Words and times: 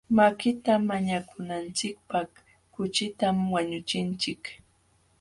Makita 0.17 0.73
mañakunachikpaq 0.87 2.29
kuchitam 2.73 3.37
wañuchinchik. 3.53 4.41